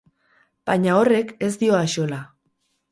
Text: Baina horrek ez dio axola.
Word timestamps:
Baina 0.71 0.95
horrek 1.01 1.31
ez 1.49 1.53
dio 1.65 1.81
axola. 1.85 2.23